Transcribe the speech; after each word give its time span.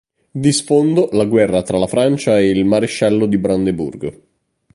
Di 0.31 0.51
sfondo 0.51 1.09
la 1.11 1.25
guerra 1.25 1.61
tra 1.61 1.77
la 1.77 1.85
Francia 1.85 2.39
e 2.39 2.49
il 2.49 2.65
Maresciallo 2.65 3.27
di 3.27 3.37
Brandeburgo. 3.37 4.15